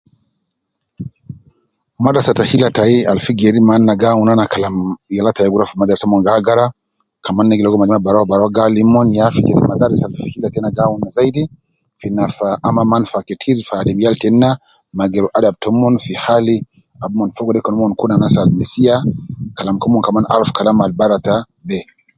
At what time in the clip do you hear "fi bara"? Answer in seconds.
20.93-21.17